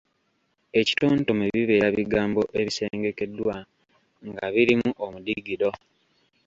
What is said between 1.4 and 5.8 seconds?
bibeera bigambo ebisengekeddwa nga birimu omudigido,